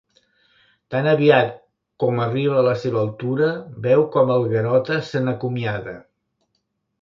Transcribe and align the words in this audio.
Tan 0.93 1.09
aviat 1.09 1.51
com 2.03 2.21
arriba 2.23 2.57
a 2.61 2.63
la 2.69 2.73
seva 2.85 2.99
altura 3.03 3.51
veu 3.85 4.03
com 4.17 4.33
el 4.37 4.49
Garota 4.55 4.99
se 5.11 5.23
n'acomiada. 5.29 5.95